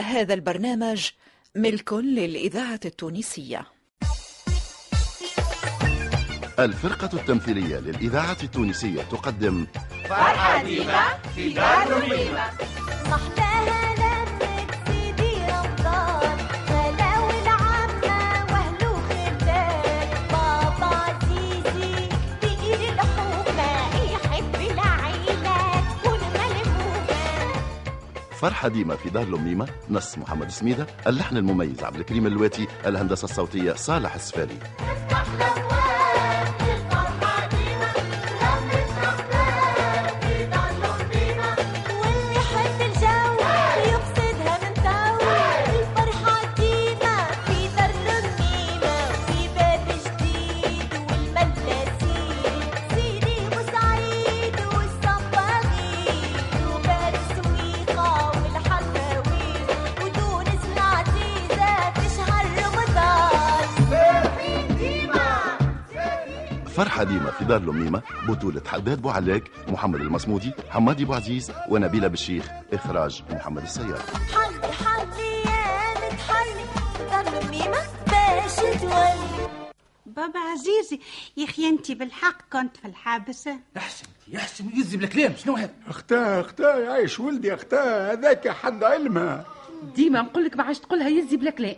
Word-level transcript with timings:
هذا 0.00 0.34
البرنامج 0.34 1.10
ملك 1.56 1.92
للإذاعة 1.92 2.80
التونسية. 2.84 3.66
الفرقة 6.58 7.10
التمثيلية 7.18 7.76
للإذاعة 7.76 8.36
التونسية 8.42 9.02
تقدم 9.02 9.66
فرحة 10.08 10.62
ديما 10.64 11.18
في 11.34 11.52
دار 11.52 11.96
الميمة 12.02 12.50
فرحة 28.42 28.68
ديما 28.68 28.96
في 28.96 29.10
دار 29.10 29.22
الأميمة 29.22 29.68
نص 29.90 30.18
محمد 30.18 30.50
سميدة 30.50 30.86
اللحن 31.06 31.36
المميز 31.36 31.84
عبد 31.84 31.96
الكريم 31.96 32.26
اللواتي 32.26 32.66
الهندسة 32.86 33.24
الصوتية 33.24 33.72
صالح 33.72 34.14
السفاري. 34.14 34.58
فرحة 66.82 67.04
ديما 67.04 67.30
في 67.30 67.44
دار 67.44 67.60
الأميمة 67.60 68.02
بطولة 68.28 68.62
حداد 68.66 69.02
بوعلاق 69.02 69.42
محمد 69.68 70.00
المصمودي 70.00 70.52
حمادي 70.70 71.04
بوعزيز 71.04 71.52
ونبيلة 71.68 72.08
بالشيخ 72.08 72.48
إخراج 72.72 73.22
محمد 73.30 73.62
السيار. 73.62 73.98
حلي 74.32 74.72
حلي 74.72 75.32
يا 75.44 76.12
متحلي 76.12 76.64
دار 77.10 77.38
الأميمة 77.38 77.78
باش 78.06 78.56
تولي. 78.80 79.48
بابا 80.06 80.38
عزيزي 80.38 81.00
يا 81.36 81.44
أخي 81.44 81.68
أنت 81.68 81.92
بالحق 81.92 82.36
كنت 82.52 82.76
في 82.76 82.84
الحابسة. 82.88 83.56
احسن 83.76 84.06
يحسن 84.28 84.66
يكذب 84.68 85.02
الكلام 85.02 85.34
شنو 85.36 85.56
هذا؟ 85.56 85.70
أختاه 85.88 86.40
أختاه 86.40 86.78
يعيش 86.78 87.20
ولدي 87.20 87.54
أختاه 87.54 88.12
هذاك 88.12 88.48
حد 88.48 88.84
علمها 88.84 89.44
ديما 89.94 90.22
نقول 90.22 90.44
لك 90.44 90.56
ما 90.56 90.64
عادش 90.64 90.78
تقولها 90.78 91.08
يزي 91.08 91.36
بلا 91.36 91.50
كلام 91.50 91.76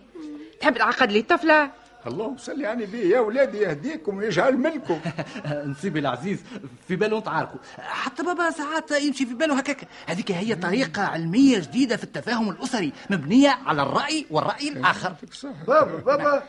تحب 0.60 0.78
تعقد 0.78 1.12
لي 1.12 1.22
طفلة؟ 1.22 1.70
اللهم 2.06 2.36
صل 2.36 2.64
على 2.64 2.84
النبي 2.84 3.08
يا 3.08 3.20
ولادي 3.20 3.58
يهديكم 3.58 4.16
ويجعل 4.16 4.56
ملكم 4.56 5.00
نسيبي 5.70 5.98
العزيز 5.98 6.40
في 6.88 6.96
باله 6.96 7.20
تعاركوا 7.20 7.58
حتى 7.78 8.22
بابا 8.22 8.50
ساعات 8.50 8.90
يمشي 8.90 9.26
في 9.26 9.34
باله 9.34 9.58
هكاك. 9.58 9.88
هذيك 10.06 10.32
هي 10.32 10.54
طريقة 10.54 11.02
علمية 11.02 11.58
جديدة 11.58 11.96
في 11.96 12.04
التفاهم 12.04 12.50
الأسري 12.50 12.92
مبنية 13.10 13.50
على 13.66 13.82
الرأي 13.82 14.26
والرأي 14.30 14.68
الآخر. 14.68 15.14
صح 15.32 15.48
بابا 15.66 15.96
بابا. 15.96 16.42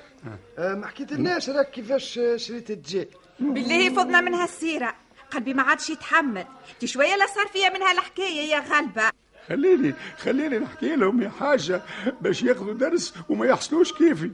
آه، 0.57 0.73
ما 0.75 0.87
حكيت 0.87 1.13
لناش 1.13 1.49
راك 1.49 1.71
كيفاش 1.71 2.19
شريت 2.35 2.71
الدجاج 2.71 3.07
بالله 3.39 3.89
فضنا 3.89 4.21
من 4.21 4.33
هالسيرة. 4.33 4.95
قلبي 5.31 5.53
ما 5.53 5.63
عادش 5.63 5.89
يتحمل. 5.89 6.45
تي 6.79 6.87
شوية 6.87 7.15
لا 7.15 7.25
صار 7.35 7.47
فيا 7.47 7.69
من 7.69 7.81
هالحكاية 7.81 8.49
يا 8.51 8.59
غلبة. 8.59 9.11
خليني 9.47 9.93
خليني 10.17 10.59
نحكي 10.59 10.95
لهم 10.95 11.21
يا 11.21 11.29
حاجة 11.29 11.81
باش 12.21 12.43
ياخذوا 12.43 12.73
درس 12.73 13.13
وما 13.29 13.45
يحصلوش 13.45 13.93
كيفي. 13.93 14.31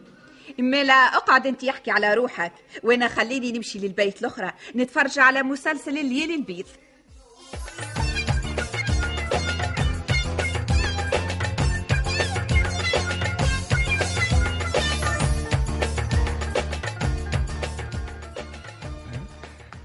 ملا 0.59 0.93
أقعد 0.93 1.47
أنت 1.47 1.63
يحكي 1.63 1.91
على 1.91 2.13
روحك. 2.13 2.51
وأنا 2.83 3.07
خليني 3.07 3.51
نمشي 3.51 3.79
للبيت 3.79 4.21
الأخرى. 4.21 4.51
نتفرج 4.75 5.19
على 5.19 5.43
مسلسل 5.43 5.97
الليل 5.97 6.31
البيض. 6.31 6.65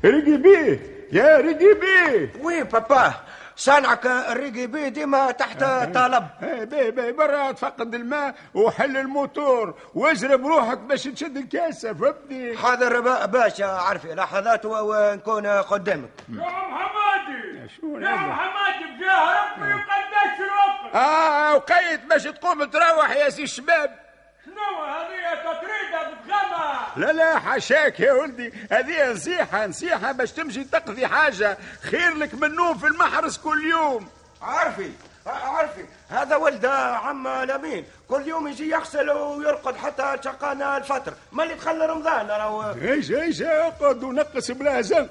رقي 0.05 0.37
بيه 0.37 0.81
يا 1.13 1.37
رقي 1.37 1.75
بيه 1.81 2.33
وين 2.43 2.65
بابا؟ 2.65 3.26
صانعك 3.57 4.07
الريقي 4.07 4.67
بي 4.67 4.91
ديما 4.91 5.31
تحت 5.31 5.65
طلب. 5.95 6.27
إيه، 6.43 6.65
بيه 6.65 6.91
بيه 6.91 7.11
برا 7.11 7.53
تفقد 7.53 7.95
الماء 7.95 8.35
وحل 8.55 8.97
الموتور. 8.97 9.75
واجرب 9.95 10.47
روحك 10.47 10.79
باش 10.79 11.05
تشد 11.05 11.37
الكاسة 11.37 11.93
فهمتني؟ 11.95 12.57
حاضر 12.57 13.01
با- 13.01 13.27
باشا 13.27 13.67
عارفي 13.67 14.15
لحظات 14.15 14.65
ونكون 14.65 15.47
قدامك. 15.47 16.11
يا 16.29 16.35
محمدي 16.35 17.69
شو 17.81 17.99
يا؟ 17.99 18.17
محمدي 18.17 18.85
بجاه 18.99 19.45
ربي 19.45 19.75
وقداش 19.75 20.39
الوقت 20.41 20.95
آه 20.95 21.55
وقيت 21.55 22.05
باش 22.05 22.23
تقوم 22.25 22.65
تروح 22.65 23.11
يا 23.17 23.29
سي 23.29 23.43
الشباب. 23.43 24.06
شنو 24.47 24.85
هذه 24.85 25.35
تطريدة 25.45 26.11
بتغمى 26.11 26.79
لا 26.97 27.13
لا 27.13 27.39
حاشاك 27.39 28.01
يا 28.01 28.13
ولدي. 28.13 28.53
هذه 28.71 29.13
نصيحة 29.13 29.67
نصيحة 29.67 30.13
باش 30.13 30.33
تمشي 30.33 30.65
تقضي 30.65 31.07
حاجة. 31.07 31.59
خير 31.83 32.15
لك 32.15 32.35
من 32.35 32.55
نوم 32.55 32.79
في 32.79 32.87
المحرس 32.87 33.39
كل 33.39 33.65
يوم. 33.71 34.09
عارفي 34.43 34.91
عارفي. 35.27 35.85
هذا 36.09 36.37
ولد 36.37 36.67
عم 36.67 37.29
لمين 37.29 37.85
كل 38.09 38.29
يوم 38.29 38.49
يجي 38.49 38.71
يغسل 38.71 39.11
ويرقد 39.11 39.77
حتى 39.77 40.17
شقانا 40.25 40.77
الفطر. 40.77 41.15
ما 41.33 41.43
اللي 41.43 41.55
دخل 41.55 41.81
رمضان؟ 41.81 42.27
راهو 42.27 42.75
إيش 42.83 43.11
إيش 43.13 43.43
اقعد 43.43 44.03
ونقص 44.03 44.51
بلا 44.51 44.81
زين 44.81 45.07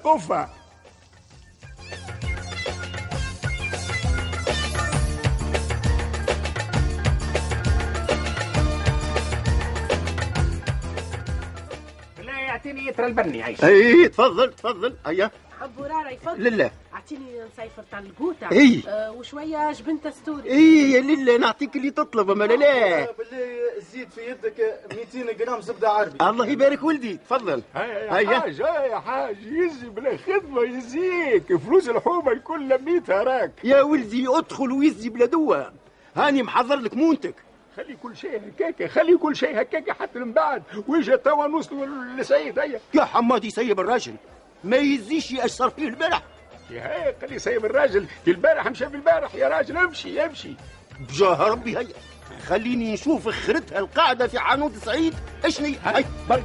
يعطيني 12.66 12.88
يترى 12.88 13.06
البني 13.06 13.44
عايش. 13.44 13.64
إي 13.64 14.08
تفضل 14.08 14.54
تفضل. 14.54 14.96
هيا 15.06 15.32
برارة 15.80 16.10
يفضل 16.10 16.44
لله. 16.44 16.72
أعطيني 16.94 17.22
نصيفر 17.42 17.84
تاع 17.92 18.00
القوطة 18.00 18.52
إي. 18.52 18.84
آه 18.88 19.12
وشوية 19.12 19.72
جبنة 19.72 20.12
ستوري 20.12 20.52
إي 20.52 20.92
يا 20.92 21.00
لله 21.02 21.38
نعطيك 21.38 21.76
اللي 21.76 21.92
تطلب 21.92 22.32
أما 22.32 22.44
لا 22.44 22.54
لا. 22.54 23.12
بالله 23.12 23.82
زيد 23.94 24.10
في 24.10 24.22
يدك 24.22 24.80
200 25.16 25.32
جرام 25.32 25.62
زبدة 25.62 25.90
عربي. 25.90 26.18
الله 26.30 26.48
يبارك 26.48 26.84
ولدي. 26.84 27.18
تفضل. 27.18 27.62
هيا 27.76 28.22
يا. 28.22 28.40
حاج 28.40 28.62
هيا. 28.62 28.86
يا 28.86 29.00
حاج 29.00 29.38
يزي 29.44 29.90
بلا 29.90 30.18
خدمة 30.18 30.62
يزيك. 30.62 31.56
فلوس 31.56 31.90
الحومة 31.90 32.32
الكل 32.32 32.70
لميتها 32.70 33.24
راك. 33.24 33.52
يا 33.64 33.82
ولدي 33.82 34.28
أدخل 34.28 34.72
ويزي 34.72 35.10
بلا 35.10 35.26
دواء. 35.26 35.74
هاني 36.16 36.44
محضر 36.44 36.76
لك 36.76 36.94
مونتك. 36.94 37.36
خلي 37.78 37.96
كل 38.04 38.18
شيء 38.18 38.42
هكاكا 38.48 38.88
خلي 38.88 39.18
كل 39.18 39.36
شيء 39.36 39.62
هكاكا 39.62 39.94
حتى 39.94 40.20
من 40.20 40.34
بعد. 40.34 40.64
ويجا 40.88 41.16
توا 41.16 41.48
نوصلوا 41.48 41.86
لسعيد 42.18 42.60
هيا. 42.60 42.80
يا 42.94 43.06
حمادي 43.06 43.50
سيب 43.50 43.80
الراجل. 43.80 44.16
ما 44.64 44.78
يزيش 44.78 45.32
يأثر 45.32 45.70
فيه 45.70 45.88
البارح. 45.88 46.22
يا 46.70 46.82
هيا 46.82 47.16
خلي 47.22 47.40
سايب 47.40 47.66
الراجل. 47.66 48.08
البارح 48.28 48.68
مشى 48.68 48.90
في 48.90 48.96
البارح. 48.96 49.36
يا 49.36 49.48
راجل 49.48 49.78
امشي 49.78 50.26
امشي. 50.26 50.56
بجاه 51.00 51.44
ربي 51.44 51.78
هيا. 51.78 51.88
خليني 52.48 52.94
نشوف 52.94 53.30
خرتها 53.30 53.80
القاعدة 53.80 54.28
في 54.28 54.40
حانوت 54.40 54.76
سعيد. 54.76 55.14
اشني 55.46 55.76
هاي 55.84 56.06
برك 56.30 56.44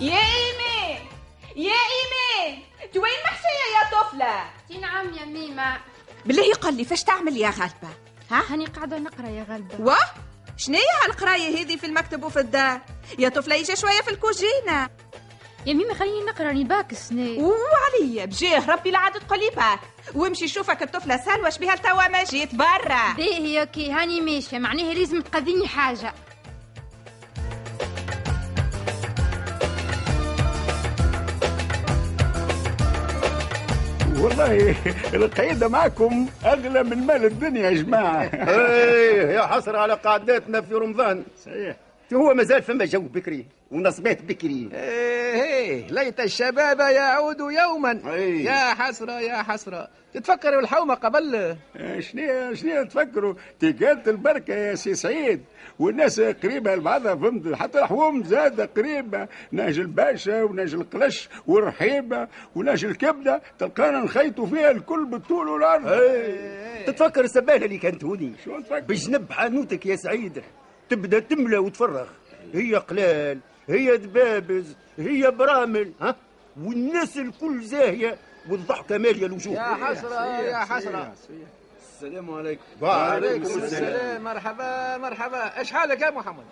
يا 0.00 0.37
يا 4.28 4.44
طفلة 4.70 4.80
نعم 4.80 5.14
يا 5.14 5.24
ميمة. 5.24 5.76
بالله 6.26 6.54
قل 6.54 6.74
لي 6.76 6.84
فاش 6.84 7.02
تعمل 7.04 7.36
يا 7.36 7.50
غلبة 7.50 7.88
ها؟ 8.30 8.42
هاني 8.52 8.66
قاعدة 8.66 8.98
نقرأ 8.98 9.28
يا 9.28 9.46
غلبة 9.50 9.74
واه 9.80 10.10
شنية 10.56 10.78
هالقراية 11.06 11.60
هذه 11.64 11.76
في 11.76 11.86
المكتب 11.86 12.24
وفي 12.24 12.40
الدار؟ 12.40 12.80
يا 13.18 13.28
طفلة 13.28 13.54
يجي 13.54 13.76
شوية 13.76 14.00
في 14.02 14.10
الكوجينة. 14.10 14.88
يا 15.66 15.74
ميمة 15.74 15.94
خليني 15.94 16.24
نقرأ 16.24 16.46
راني 16.46 16.64
باكس 16.64 17.12
ني 17.12 17.38
وعليا 17.42 18.24
بجاه 18.24 18.70
ربي 18.70 18.90
لا 18.90 18.98
عاد 18.98 19.12
تقولي 19.12 19.50
باك. 19.56 19.80
وامشي 20.14 20.48
شوفك 20.48 20.82
الطفلة 20.82 21.16
سلوى 21.16 21.50
شبيها 21.50 21.74
توا 21.76 22.08
ما 22.08 22.24
جيت 22.24 22.54
برا. 22.54 23.12
باهي 23.16 23.60
OK 23.60 23.90
هاني 23.92 24.20
ماشية 24.20 24.58
معناها 24.58 24.94
لازم 24.94 25.20
تقضيني 25.20 25.68
حاجة. 25.68 26.14
والله 34.38 34.74
القيادة 35.14 35.68
معكم 35.68 36.26
أغلى 36.46 36.82
من 36.82 36.98
مال 37.06 37.24
الدنيا 37.24 37.70
يا 37.70 37.82
جماعة. 37.82 38.22
إيه 38.22 39.30
يا 39.30 39.42
حسرة 39.42 39.78
على 39.78 39.94
قعداتنا 39.94 40.60
في 40.60 40.74
رمضان. 40.74 41.24
صحيح. 41.44 41.76
هو 42.14 42.34
مازال 42.34 42.62
فما 42.62 42.84
جو 42.84 43.00
بكري. 43.00 43.46
ونصبات 43.70 44.22
بكري. 44.22 44.68
إيه 44.72 45.42
إيه 45.42 45.86
ليت 45.90 46.20
الشباب 46.20 46.80
يعود 46.80 47.40
يوما. 47.40 47.92
يا 48.18 48.74
حسرة 48.74 49.20
يا 49.20 49.42
حسرة. 49.42 49.88
تتفكروا 50.14 50.60
الحومة 50.60 50.94
قبل؟ 50.94 51.56
شنو 51.98 52.54
شنو 52.54 52.84
تفكروا؟ 52.84 53.34
تقالت 53.60 54.08
البركة 54.08 54.54
يا 54.54 54.74
سي 54.74 54.94
سعيد. 54.94 55.44
والناس 55.78 56.20
قريبة 56.20 56.74
لبعضها 56.74 57.14
فهمت. 57.14 57.54
حتى 57.54 57.78
الحوم 57.78 58.24
زاد 58.24 58.60
قريبة. 58.60 59.28
ناج 59.52 59.78
الباشا 59.78 60.42
وناج 60.42 60.74
القلش 60.74 61.28
والرحيبة 61.46 62.28
وناج 62.54 62.84
الكبدة. 62.84 63.42
تلقانا 63.58 64.00
نخيطوا 64.00 64.46
فيها 64.46 64.70
الكل 64.70 65.04
بالطول 65.06 65.48
والعرض. 65.48 66.00
تتفكر 66.86 67.24
السبانه 67.24 67.64
اللي 67.64 67.78
كانت 67.78 68.04
هوني؟ 68.04 68.32
شو 68.44 68.60
تفكر 68.60 68.80
بجنب 68.80 69.32
حانوتك 69.32 69.86
يا 69.86 69.96
سعيد. 69.96 70.42
تبدأ 70.90 71.18
تملى 71.18 71.58
وتفرغ. 71.58 72.06
هي 72.54 72.74
قلال 72.74 73.38
هي 73.68 73.96
دبابز 73.96 74.76
هي 74.98 75.30
برامل 75.30 75.92
ها؟ 76.00 76.16
والناس 76.62 77.16
الكل 77.16 77.62
زاهية 77.62 78.18
والضحكة 78.50 78.98
مالية 78.98 79.26
الوجوه. 79.26 79.54
يا 79.54 79.84
حسرة 79.84 80.40
يا 80.40 80.58
حسرة. 80.58 81.14
السلام 81.80 82.30
عليكم. 82.30 82.62
وعليكم 82.80 83.42
السلام. 83.42 84.24
مرحبا 84.24 84.96
مرحبا. 84.96 85.58
إيش 85.58 85.72
حالك 85.72 86.00
يا 86.00 86.10
محمد؟ 86.10 86.44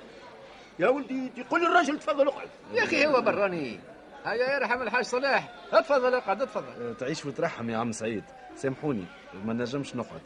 يا 0.79 0.89
ولدي 0.89 1.29
تقول 1.49 1.61
للراجل 1.65 1.99
تفضل 1.99 2.29
اقعد. 2.29 2.49
يا 2.73 2.85
أخي 2.85 3.07
هو 3.07 3.21
براني. 3.21 3.81
هيا 4.25 4.57
يرحم 4.57 4.83
الحاج 4.83 5.05
صلاح. 5.05 5.55
اتفضل 5.73 6.15
اقعد 6.15 6.43
اتفضل 6.43 6.97
تعيش 7.01 7.27
وترحم 7.27 7.71
يا 7.71 7.77
عم 7.77 7.93
سعيد. 7.93 8.25
سامحوني 8.57 9.05
ما 9.45 9.53
نجمش 9.53 9.97
نقعد. 9.97 10.21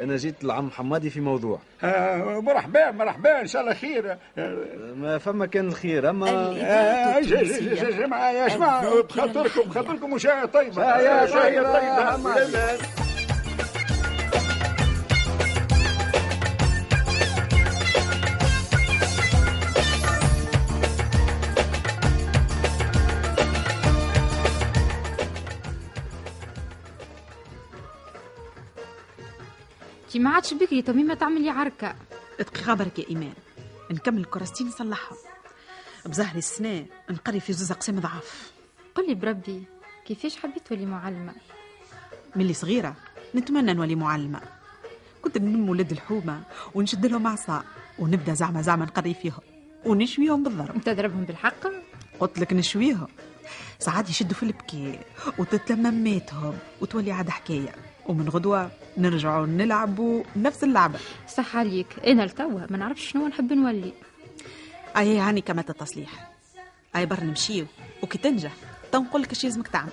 أنا 0.00 0.16
جيت 0.16 0.44
لعم 0.44 0.70
حمادي 0.70 1.10
في 1.10 1.20
موضوع. 1.20 1.58
آه 1.84 2.40
مرحبا 2.40 2.90
مرحبا 2.90 3.40
إن 3.40 3.46
شاء 3.46 3.62
الله 3.62 3.74
خير. 3.74 4.16
آه 4.38 4.56
ما 4.96 5.18
فما 5.18 5.46
كان 5.46 5.68
الخير 5.68 6.10
أما 6.10 6.30
آه، 6.30 7.20
ج- 7.20 7.24
ج- 7.24 7.74
ج- 7.84 7.96
جماعة 7.98 8.30
يا 8.30 8.48
جماعة 8.48 9.02
بخاطركم 9.02 9.68
بخاطركم 9.70 10.18
شاية 10.18 10.44
طيبة. 10.44 11.00
يا 11.00 11.26
طيبة 11.26 12.10
حمادي. 12.10 13.05
ما 30.18 30.30
عادش 30.30 30.54
بكري 30.54 30.82
تميمة 30.82 31.14
تعملي 31.14 31.50
عركة؟ 31.50 31.94
اتقي 32.40 32.62
خبرك 32.62 32.98
يا 32.98 33.08
إيمان. 33.10 33.34
نكمل 33.90 34.18
الكراستين 34.20 34.66
نصلحهم 34.66 35.16
بزهري 36.06 36.38
السنة 36.38 36.86
نقري 37.10 37.40
في 37.40 37.52
زوز 37.52 37.72
أقسام 37.72 38.00
ضعاف. 38.00 38.50
قولي 38.94 39.14
بربي 39.14 39.62
كيفاش 40.06 40.36
حبيت 40.36 40.66
تولي 40.66 40.86
معلمة؟ 40.86 41.34
ملي 42.36 42.54
صغيرة 42.54 42.96
نتمنى 43.34 43.72
نولي 43.72 43.94
معلمة. 43.94 44.40
كنت 45.22 45.38
نلم 45.38 45.68
ولاد 45.68 45.90
الحومة 45.92 46.42
ونشد 46.74 47.06
لهم 47.06 47.26
عصا 47.26 47.64
ونبدأ 47.98 48.34
زعما 48.34 48.62
زعما 48.62 48.84
نقري 48.84 49.14
فيهم 49.14 49.40
ونشويهم 49.84 50.42
بالضرب. 50.42 50.82
تضربهم 50.84 51.24
بالحق؟ 51.24 51.66
قلت 52.20 52.38
لك 52.38 52.52
نشويهم. 52.52 53.08
ساعات 53.78 54.10
يشدوا 54.10 54.34
في 54.36 54.42
البكي 54.42 54.98
وتتلمم 55.38 55.94
ماتهم 56.04 56.58
وتولي 56.80 57.12
عاد 57.12 57.30
حكاية. 57.30 57.74
ومن 58.08 58.28
غدوة 58.28 58.70
نرجعوا 58.98 59.46
نلعبوا 59.46 60.22
نفس 60.36 60.64
اللعبة. 60.64 60.98
صح 61.28 61.56
عليك 61.56 61.86
أنا 62.06 62.22
لتوا 62.22 62.66
ما 62.70 62.76
نعرفش 62.76 63.10
شنو 63.10 63.26
نحب 63.28 63.52
نولي. 63.52 63.92
أي 64.96 65.18
هاني 65.18 65.40
كما 65.40 65.60
التصليح 65.60 66.30
أي 66.96 67.06
بر 67.06 67.24
نمشيو. 67.24 67.66
وكي 68.02 68.18
تنجح 68.18 68.52
تنقول 68.92 69.22
لك 69.22 69.32
اش 69.32 69.44
لازمك 69.44 69.68
تعمل. 69.68 69.90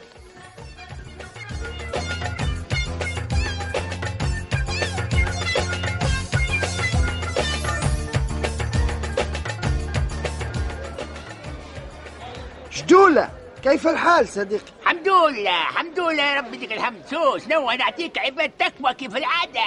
جدولة 12.74 13.30
كيف 13.64 13.88
الحال 13.88 14.28
صديقي؟ 14.28 14.72
الحمد 14.84 15.08
لله 15.08 15.70
الحمد 15.70 16.00
لله 16.00 16.24
يا 16.24 16.40
رب 16.42 16.54
يديك 16.54 16.72
الحمد 16.72 17.02
شو 17.12 17.38
شنو؟ 17.38 17.72
نعطيك 17.72 18.18
عباد 18.18 18.50
تكوى 18.50 18.94
كيف 18.94 19.16
العادة. 19.18 19.62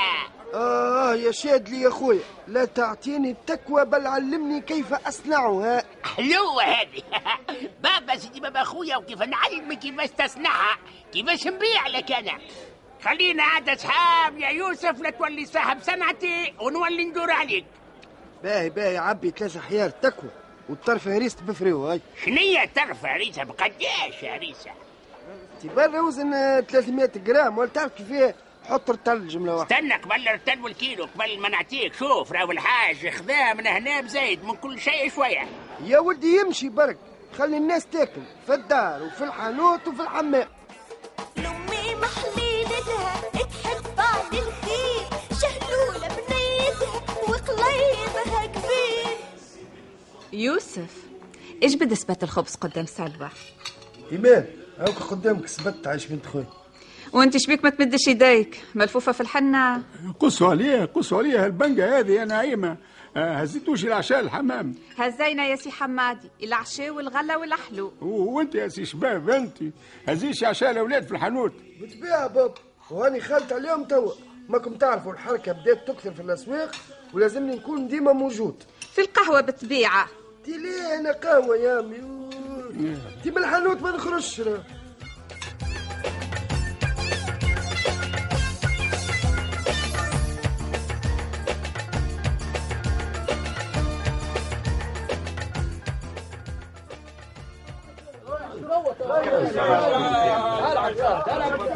آه 0.54 1.14
يا 1.14 1.30
شاد 1.30 1.68
لي 1.68 1.80
يا 1.80 1.90
خويا. 1.90 2.20
لا 2.48 2.64
تعطيني 2.64 3.30
التكوى 3.30 3.84
بل 3.84 4.06
علمني 4.06 4.60
كيف 4.60 4.92
أصنعها. 4.92 5.84
حلوة 6.16 6.62
هذه. 6.64 7.02
بابا 7.82 8.16
سيدي 8.16 8.40
بابا 8.40 8.62
أخويا 8.62 8.96
وكيف 8.96 9.22
نعلمك 9.22 9.78
كيفاش 9.78 10.08
تصنعها 10.10 10.78
كيفاش 11.12 11.46
نبيع 11.46 11.86
لك 11.86 12.12
أنا؟ 12.12 12.38
خلينا 13.04 13.42
عاد 13.42 13.68
أصحاب 13.68 14.38
يا 14.38 14.48
يوسف 14.48 15.00
لا 15.00 15.10
تولي 15.10 15.46
صاحب 15.46 15.82
صنعتي 15.82 16.54
ونولي 16.60 17.04
ندور 17.04 17.30
عليك. 17.30 17.64
باهي 18.42 18.70
باهي 18.70 18.98
عبي 18.98 19.30
ثلاثة 19.30 19.60
حيار 19.60 19.90
تكوى. 19.90 20.30
والطرف 20.68 21.08
هريسة 21.08 21.36
بفريو 21.42 21.86
هاي. 21.86 22.00
شنية 22.24 22.64
ترفع 22.64 23.16
ريسة 23.16 23.44
بقداش 23.44 24.22
يا 24.22 24.36
ريسة 25.68 25.86
تبان 25.86 26.00
وزن 26.00 26.34
آه، 26.34 26.60
300 26.60 27.06
جرام 27.16 27.58
ولا 27.58 27.68
تعرف 27.68 27.92
كيف 27.92 28.34
حط 28.64 28.90
رتل 28.90 29.28
جملة 29.28 29.54
واحدة. 29.56 29.76
استنى 29.76 29.94
قبل 29.94 30.28
الرتل 30.28 30.60
والكيلو 30.60 31.04
قبل 31.04 31.40
ما 31.40 31.48
نعطيك 31.48 31.94
شوف 31.94 32.32
راهو 32.32 32.50
الحاج 32.50 33.08
خذاه 33.08 33.54
من 33.54 33.66
هنا 33.66 34.00
بزايد 34.00 34.44
من 34.44 34.54
كل 34.56 34.80
شيء 34.80 35.10
شوية. 35.10 35.48
يا 35.84 35.98
ولدي 35.98 36.36
يمشي 36.36 36.68
برك 36.68 36.98
خلي 37.38 37.56
الناس 37.56 37.86
تاكل 37.86 38.22
في 38.46 38.54
الدار 38.54 39.02
وفي 39.02 39.24
الحانوت 39.24 39.88
وفي 39.88 40.02
الحمام. 40.02 40.48
لأمي 41.36 41.94
محليلتها 41.94 43.20
تحب 43.32 43.96
بعد 43.96 44.32
الخير. 44.34 45.06
شهلولة 45.40 46.08
بنيتها 46.08 47.02
وقليبها 47.28 48.46
كبير. 48.46 49.16
يوسف 50.32 50.94
إيش 51.62 51.74
بده 51.74 51.94
سبت 51.94 52.22
الخبز 52.22 52.54
قدام 52.56 52.86
سلوى؟ 52.86 53.28
إيمان. 54.12 54.46
هاك 54.78 54.88
قدامك 55.10 55.46
سبت 55.46 55.86
عايش 55.86 56.06
بنت 56.06 56.26
خويا 56.26 56.46
وانت 57.12 57.36
شبيك 57.36 57.64
ما 57.64 57.70
تمدش 57.70 58.08
يديك 58.08 58.64
ملفوفة 58.74 59.12
في 59.12 59.20
الحنة. 59.20 59.82
قصوا 60.20 60.48
عليها 60.50 60.84
قصوا 60.84 61.18
عليها 61.18 61.46
البنقة 61.46 61.98
هذه 61.98 62.12
يا 62.12 62.24
نعيمة 62.24 62.76
آه، 63.16 63.34
هزيتوش 63.34 63.84
العشاء 63.84 64.20
الحمام. 64.20 64.74
هزينا 64.96 65.46
يا 65.46 65.56
سي 65.56 65.70
حمادي 65.70 66.30
العشاء 66.42 66.90
والغلا 66.90 67.36
والحلو 67.36 67.92
وانت 68.00 68.54
يا 68.54 68.68
سي 68.68 68.84
شباب 68.84 69.30
انت 69.30 69.58
هزيش 70.08 70.44
عشاء 70.44 70.70
الأولاد 70.70 71.04
في 71.06 71.12
الحانوت. 71.12 71.52
بطبيعة 71.82 72.26
بابا 72.26 72.54
وهاني 72.90 73.20
خالت 73.20 73.52
عليهم 73.52 73.84
توا. 73.84 74.12
ماكم 74.48 74.74
تعرفوا 74.74 75.12
الحركة 75.12 75.52
بدات 75.52 75.88
تكثر 75.88 76.14
في 76.14 76.20
الأسواق 76.22 76.74
ولازمني 77.14 77.56
نكون 77.56 77.88
ديما 77.88 78.12
موجود. 78.12 78.62
في 78.94 79.00
القهوة 79.00 79.40
بطبيعته. 79.40 80.06
تي 80.44 80.56
ليه 80.58 80.98
أنا 81.00 81.12
قهوة 81.12 81.56
يا 81.56 81.80
امي 81.80 81.96
تي 83.22 83.30
من 83.30 83.38
الحانوت 83.38 83.82
ما 83.82 83.90
نخرجش 83.90 84.40
راه. 84.40 84.62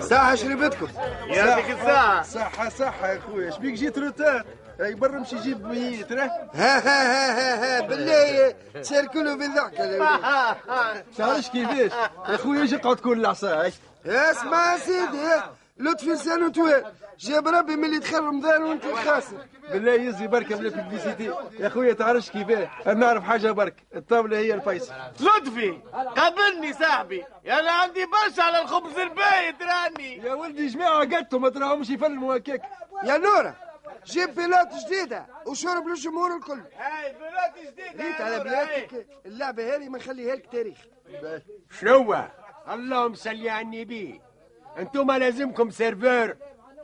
ساعة 0.01 0.35
شربتكم 0.35 0.89
يعطيك 1.27 1.71
الساعة. 1.71 2.23
صحة 2.23 2.69
صحة 2.69 3.09
يا 3.09 3.21
خويا 3.21 3.51
شبيك 3.51 3.75
جيت 3.75 3.99
retard 3.99 4.45
اي 4.81 4.95
برا 4.95 5.19
مشي 5.19 5.37
جيب 5.37 5.67
ميت 5.67 6.13
راه؟ 6.13 6.31
ها 6.55 6.79
ها 6.79 7.31
ها 7.31 7.77
ها 7.77 7.81
بالله 7.81 8.55
تشاركوا 8.83 9.23
له 9.23 9.35
بالضحك 9.35 9.75
تعرفش 11.17 11.49
كيفاش؟ 11.49 11.93
يا 12.29 12.37
خويا 12.37 12.63
أجي 12.63 12.77
قعد 12.77 12.97
كل 12.97 13.21
العصا 13.21 13.71
اسمع 14.07 14.73
يا 14.73 14.79
سيدي 14.79 15.29
لطفي 15.79 16.11
لسانه 16.11 16.49
طويل 16.49 16.85
جاب 17.19 17.49
ربي 17.49 17.77
من 17.77 17.85
اللي 17.85 17.99
دخل 17.99 18.21
رمضان 18.21 18.63
وانت 18.63 18.85
الخاسر. 18.85 19.37
بالله 19.73 19.93
يزي 19.93 20.27
بركه 20.27 20.57
بلا 20.57 20.71
publicité 20.71 21.33
يا 21.59 21.69
خويا 21.69 21.93
تعرفش 21.93 22.31
كيفاه 22.31 22.69
أنا 22.87 22.95
نعرف 22.95 23.25
حاجة 23.25 23.51
برك 23.51 23.75
الطاولة 23.95 24.39
هي 24.39 24.55
الفيصل. 24.55 24.93
لطفي 25.21 25.79
قابلني 26.17 26.73
صاحبي. 26.73 27.25
أنا 27.47 27.73
عندي 27.73 28.07
برشا 28.07 28.43
على 28.43 28.63
الخبز 28.63 28.99
البايت 28.99 29.57
راني. 29.63 30.17
يا 30.17 30.35
ولدي 30.35 30.67
جماعة 30.67 31.01
قدتوا 31.01 31.39
ما 31.39 31.49
تراهمش 31.49 31.91
يفلموا 31.91 32.37
هكاك. 32.37 32.63
يا 33.05 33.17
نورة 33.17 33.57
جيب 34.07 34.35
بيلات 34.35 34.69
جديدة 34.75 35.27
وشرب 35.47 35.89
للجمهور 35.89 36.37
الكل. 36.37 36.63
هاي 36.77 37.13
بلاد 37.13 37.73
جديدة 37.73 38.05
ريت 38.05 38.21
على 38.21 38.41
بلادك 38.41 39.07
اللعبة 39.27 39.77
هذه 39.77 39.89
ما 39.89 39.99
نخليها 39.99 40.35
لك 40.35 40.47
تاريخ. 40.53 40.79
شنو؟ 41.71 42.15
اللهم 42.69 43.15
صل 43.15 43.49
على 43.49 43.61
النبي. 43.61 44.21
أنتم 44.79 45.11
لازمكم 45.13 45.71
سيرفور 45.71 46.37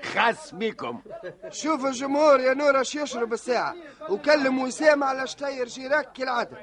خاص 0.03 0.55
بكم. 0.55 1.03
شوف 1.51 1.87
الجمهور 1.87 2.41
يا 2.41 2.55
نورة 2.55 2.83
شو 2.83 2.99
يشرب 2.99 3.33
الساعة 3.33 3.75
وكلم 4.09 4.59
وسام 4.59 5.05
على 5.05 5.27
شتير 5.27 5.67
جيراك 5.67 6.13
كالعادة. 6.13 6.57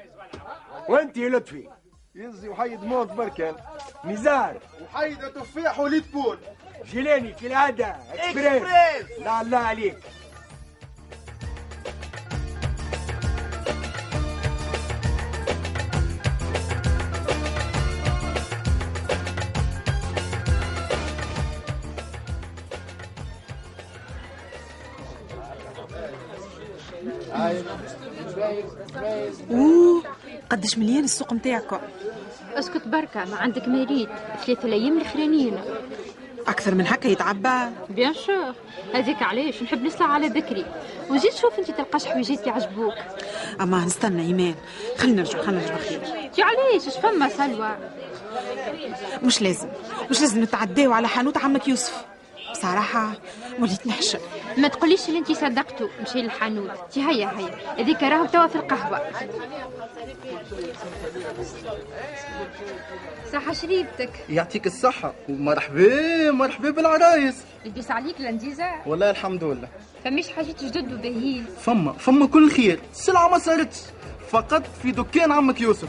وانت 0.88 1.16
يا 1.16 1.28
لطفي. 1.28 1.68
يزي 2.14 2.48
وحيد 2.48 2.84
موت 2.84 3.12
بركان 3.12 3.56
نزار 4.04 4.60
وحيد 4.82 5.18
تفاح 5.18 5.80
وليد 5.80 6.12
بول. 6.12 6.38
جيلاني 6.84 7.32
كالعادة 7.32 7.86
إكسبريس. 7.86 8.46
إكسبريس. 8.46 9.18
لا 9.18 9.40
الله 9.40 9.58
عليك. 9.58 9.98
أوه 29.50 30.02
قداش 30.50 30.78
مليان 30.78 31.04
السوق 31.04 31.32
نتاعكم 31.32 31.78
أسكت 32.54 32.88
بركة 32.88 33.24
ما 33.24 33.36
عندك 33.36 33.68
مريض 33.68 34.08
ثلاثة 34.46 34.68
الأيام 34.68 34.98
الأخرانيين. 34.98 35.58
أكثر 36.46 36.74
من 36.74 36.86
هكا 36.86 37.08
يتعبى. 37.08 37.72
bien 37.90 38.14
sûr 38.14 38.54
هذيك 38.94 39.22
علاش؟ 39.22 39.62
نحب 39.62 39.82
نسلع 39.82 40.06
على 40.06 40.28
بكري 40.28 40.66
وزيد 41.10 41.32
شوف 41.32 41.58
أنت 41.58 41.70
تلقاش 41.70 42.06
حويجات 42.06 42.46
يعجبوك. 42.46 42.94
أما 43.60 43.84
نستنى 43.84 44.22
إيمان. 44.22 44.54
خلينا 44.98 45.22
نرجع 45.22 45.42
خلينا 45.42 45.60
نرجع 45.62 45.76
خير 45.76 46.00
تي 46.34 46.42
علاش؟ 46.42 46.88
اش 46.88 46.96
فما 46.96 47.28
سلوى؟ 47.28 47.76
مش 49.22 49.42
لازم. 49.42 49.68
مش 50.10 50.20
لازم 50.20 50.42
نتعداو 50.42 50.92
على 50.92 51.08
حانوت 51.08 51.38
عمك 51.38 51.68
يوسف. 51.68 52.04
بصراحة 52.64 53.12
وليت 53.58 53.86
نحشر 53.86 54.20
ما 54.56 54.68
تقوليش 54.68 55.08
اللي 55.08 55.18
انت 55.18 55.32
صدقته 55.32 55.88
مشي 56.02 56.22
للحانوت. 56.22 56.70
تي 56.92 57.00
هيا 57.00 57.30
هيا 57.38 57.50
هذيك 57.78 58.02
راهم 58.02 58.26
توا 58.26 58.46
في 58.46 58.56
القهوة. 58.56 59.00
صحة 63.32 63.52
شريبتك 63.52 64.10
يعطيك 64.28 64.66
الصحة 64.66 65.14
ومرحبا 65.28 66.30
مرحبا 66.30 66.70
بالعرايس. 66.70 67.36
لبس 67.64 67.90
عليك 67.90 68.20
لنديزة 68.20 68.66
والله 68.86 69.10
الحمد 69.10 69.44
لله. 69.44 69.68
فماش 70.04 70.28
حاجات 70.28 70.64
جدد 70.64 70.92
وباهيين 70.92 71.46
فما 71.60 71.92
فما 71.92 72.26
كل 72.26 72.50
خير. 72.50 72.80
السلعة 72.92 73.28
ما 73.28 73.38
صارتش. 73.38 73.78
فقط 74.30 74.62
في 74.82 74.92
دكان 74.92 75.32
عمك 75.32 75.60
يوسف. 75.60 75.88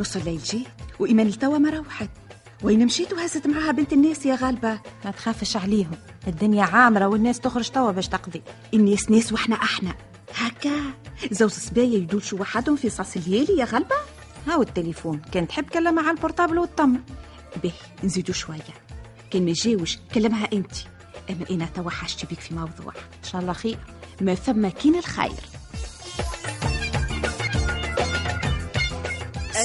نص 0.00 0.16
الليل 0.16 0.38
جي 0.38 0.66
وإيمان 0.98 1.26
التوا 1.26 1.58
ما 1.58 1.70
روحت. 1.70 2.10
وين 2.62 2.86
مشيت 2.86 3.12
وهزت 3.12 3.46
معاها 3.46 3.72
بنت 3.72 3.92
الناس 3.92 4.26
يا 4.26 4.34
غالبة. 4.34 4.80
ما 5.04 5.10
تخافش 5.10 5.56
عليهم. 5.56 5.96
الدنيا 6.26 6.64
عامرة 6.64 7.06
والناس 7.06 7.40
تخرج 7.40 7.68
توا 7.70 7.90
باش 7.90 8.08
تقضي. 8.08 8.42
الناس 8.74 9.10
ناس 9.10 9.32
وإحنا 9.32 9.56
أحنا. 9.56 9.94
هكا. 10.34 10.76
زوز 11.30 11.52
صبايا 11.52 11.98
يدولشوا 11.98 12.38
وحدهم 12.40 12.76
في 12.76 12.90
صاص 12.90 13.16
الليالي 13.16 13.56
يا 13.58 13.64
غالبة. 13.64 13.96
هاو 14.46 14.62
التليفون. 14.62 15.22
كان 15.32 15.48
تحب 15.48 15.64
كلمها 15.64 16.02
على 16.02 16.16
ال 16.16 16.21
portable 16.21 16.58
وتطمن 16.58 17.00
به 17.62 17.72
نزيدوا 18.04 18.34
شوية. 18.34 18.74
كان 19.30 19.44
ما 19.44 19.52
جاوش 19.52 19.98
كلمها 20.14 20.48
انت 20.52 20.72
أما 21.30 21.46
أنا 21.50 21.66
توا 21.66 21.90
حاجتي 21.90 22.26
بك 22.26 22.40
في 22.40 22.54
موضوع. 22.54 22.94
إن 22.96 23.28
شاء 23.30 23.40
الله 23.40 23.52
خير. 23.52 23.78
ما 24.20 24.34
ثم 24.34 24.68
كين 24.68 24.96
الخير. 24.96 25.49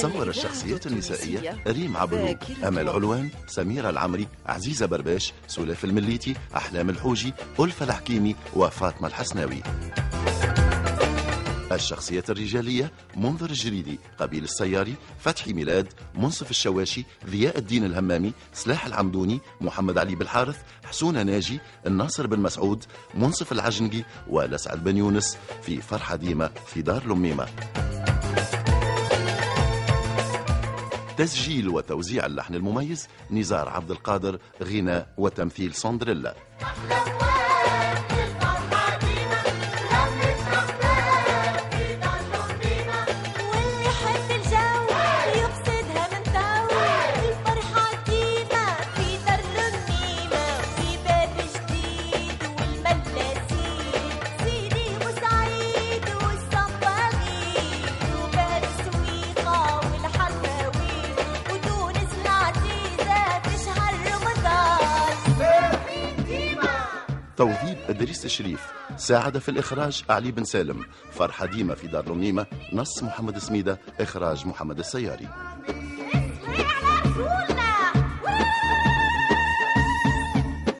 صور 0.02 0.28
الشخصيات 0.28 0.86
النسائية 0.86 1.62
ريم 1.66 1.96
عبلو 1.96 2.36
أمل 2.64 2.88
علوان 2.88 3.30
سميرة 3.46 3.90
العمري 3.90 4.28
عزيزة 4.46 4.86
برباش 4.86 5.32
سلاف 5.48 5.84
المليتي 5.84 6.34
أحلام 6.56 6.90
الحوجي 6.90 7.32
ألفة 7.60 7.84
الحكيمي 7.86 8.36
وفاطمة 8.56 9.08
الحسناوي. 9.08 9.62
الشخصيات 11.72 12.30
الرجالية 12.30 12.92
منذر 13.16 13.50
الجريدي 13.50 13.98
قبيل 14.18 14.44
السياري 14.44 14.94
فتحي 15.18 15.52
ميلاد 15.52 15.92
منصف 16.14 16.50
الشواشي 16.50 17.04
ضياء 17.30 17.58
الدين 17.58 17.84
الهمامي 17.84 18.32
سلاح 18.52 18.86
العمدوني 18.86 19.40
محمد 19.60 19.98
علي 19.98 20.14
بالحارث 20.14 20.56
حسونة 20.84 21.22
ناجي 21.22 21.60
الناصر 21.86 22.26
بن 22.26 22.40
مسعود 22.40 22.84
منصف 23.14 23.52
العجنقي 23.52 24.04
ولسعد 24.28 24.84
بن 24.84 24.96
يونس 24.96 25.36
في 25.62 25.80
فرحة 25.80 26.16
ديمة 26.16 26.50
في 26.66 26.82
دار 26.82 27.02
الأميمة 27.06 27.46
تسجيل 31.16 31.68
وتوزيع 31.68 32.26
اللحن 32.26 32.54
المميز 32.54 33.08
نزار 33.30 33.68
عبد 33.68 33.90
القادر 33.90 34.38
غناء 34.62 35.08
وتمثيل 35.18 35.74
سندريلا 35.74 36.34
توظيف 67.36 67.78
إدريس 67.88 68.24
الشريف. 68.24 68.72
ساعد 68.96 69.38
في 69.38 69.48
الإخراج 69.48 70.04
علي 70.10 70.30
بن 70.30 70.44
سالم. 70.44 70.86
فرحة 71.12 71.46
ديمة 71.46 71.74
في 71.74 71.86
دار 71.86 72.06
النميمة 72.06 72.46
نص 72.72 73.02
محمد 73.02 73.38
سميدة. 73.38 73.80
إخراج 74.00 74.46
محمد 74.46 74.78
السياري. 74.78 75.28